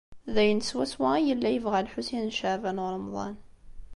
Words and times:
D 0.33 0.35
ayen 0.41 0.61
swaswa 0.69 1.07
ay 1.17 1.25
yella 1.27 1.49
yebɣa 1.51 1.79
Lḥusin 1.85 2.23
n 2.29 2.33
Caɛban 2.37 2.81
u 2.85 2.87
Ṛemḍan. 2.93 3.35